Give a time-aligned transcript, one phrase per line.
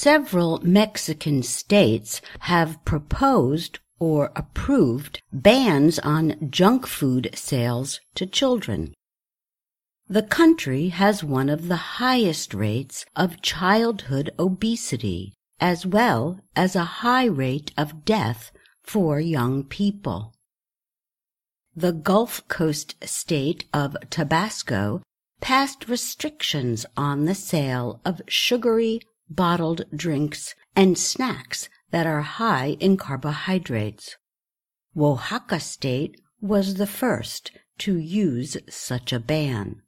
[0.00, 2.20] Several Mexican states
[2.52, 8.94] have proposed or approved bans on junk food sales to children.
[10.06, 17.02] The country has one of the highest rates of childhood obesity, as well as a
[17.02, 18.52] high rate of death
[18.84, 20.32] for young people.
[21.74, 25.02] The Gulf Coast state of Tabasco
[25.40, 32.96] passed restrictions on the sale of sugary bottled drinks and snacks that are high in
[32.96, 34.16] carbohydrates.
[34.96, 39.82] Oaxaca state was the first to use such a ban.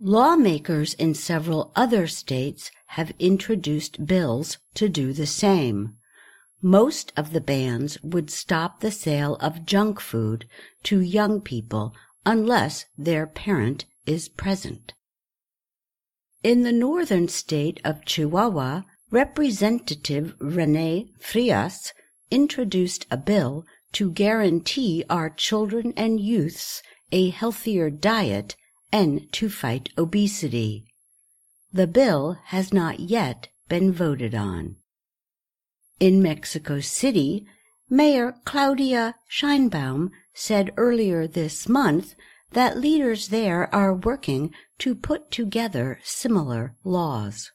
[0.00, 5.96] Lawmakers in several other states have introduced bills to do the same.
[6.60, 10.48] Most of the bans would stop the sale of junk food
[10.84, 11.94] to young people
[12.26, 14.92] unless their parent is present.
[16.42, 18.82] In the northern state of Chihuahua,
[19.12, 21.92] Representative Rene Frias
[22.32, 26.82] introduced a bill to guarantee our children and youths
[27.12, 28.56] a healthier diet
[28.90, 30.84] and to fight obesity.
[31.72, 34.76] The bill has not yet been voted on.
[36.00, 37.46] In Mexico City,
[37.88, 42.16] Mayor Claudia Sheinbaum said earlier this month
[42.52, 47.50] that leaders there are working to put together similar laws.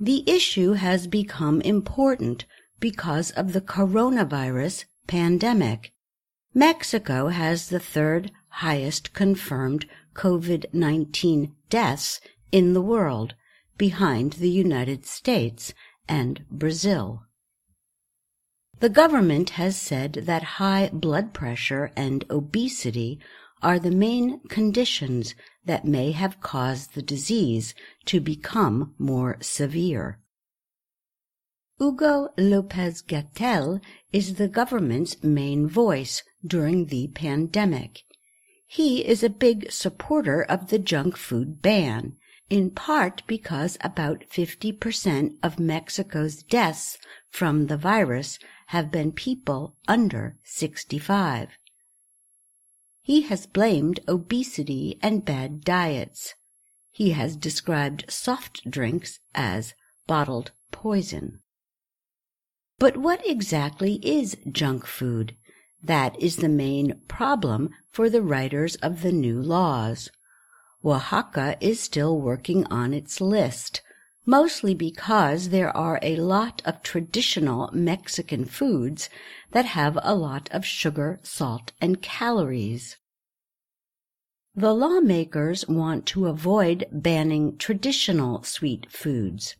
[0.00, 2.44] The issue has become important
[2.80, 5.92] because of the coronavirus pandemic.
[6.54, 13.34] Mexico has the third highest confirmed COVID-19 deaths in the world,
[13.76, 15.72] behind the United States
[16.08, 17.22] and Brazil.
[18.80, 23.18] The government has said that high blood pressure and obesity
[23.60, 25.34] are the main conditions
[25.64, 30.20] that may have caused the disease to become more severe.
[31.78, 33.80] Hugo Lopez Gatell
[34.12, 38.04] is the government's main voice during the pandemic.
[38.66, 42.16] He is a big supporter of the junk food ban,
[42.50, 46.98] in part because about 50% of Mexico's deaths
[47.30, 48.38] from the virus
[48.68, 51.48] have been people under 65.
[53.02, 56.34] He has blamed obesity and bad diets.
[56.90, 59.74] He has described soft drinks as
[60.06, 61.40] bottled poison.
[62.78, 65.36] But what exactly is junk food?
[65.82, 70.10] That is the main problem for the writers of the new laws.
[70.84, 73.82] Oaxaca is still working on its list,
[74.24, 79.08] mostly because there are a lot of traditional Mexican foods
[79.52, 82.96] that have a lot of sugar, salt, and calories.
[84.54, 89.54] The lawmakers want to avoid banning traditional sweet foods.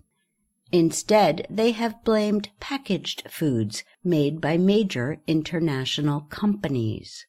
[0.73, 7.28] Instead, they have blamed packaged foods made by major international companies.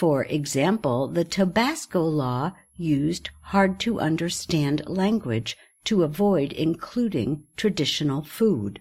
[0.00, 8.80] For example, the Tabasco law used hard to understand language to avoid including traditional food.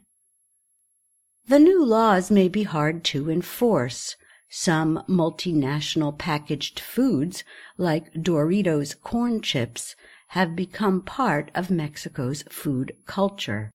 [1.46, 4.16] The new laws may be hard to enforce.
[4.50, 7.44] Some multinational packaged foods,
[7.78, 9.98] like Doritos corn chips,
[10.30, 13.72] have become part of Mexico's food culture.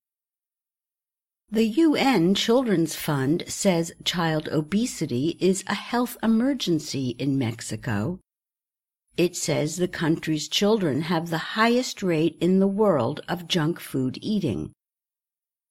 [1.54, 8.18] The UN Children's Fund says child obesity is a health emergency in Mexico
[9.16, 14.18] it says the country's children have the highest rate in the world of junk food
[14.20, 14.72] eating.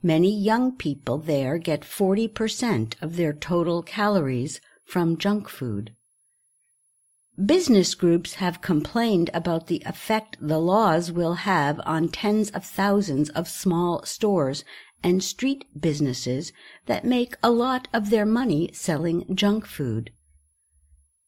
[0.01, 5.93] Many young people there get 40% of their total calories from junk food.
[7.43, 13.29] Business groups have complained about the effect the laws will have on tens of thousands
[13.31, 14.63] of small stores
[15.03, 16.51] and street businesses
[16.85, 20.11] that make a lot of their money selling junk food.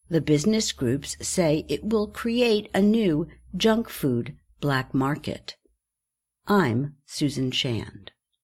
[0.10, 5.56] The business groups say it will create a new junk food black market.
[6.48, 8.12] I'm Susan Shand.